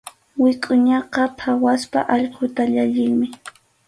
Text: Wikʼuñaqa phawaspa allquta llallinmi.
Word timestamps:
Wikʼuñaqa 0.43 1.21
phawaspa 1.39 1.99
allquta 2.15 2.63
llallinmi. 2.73 3.27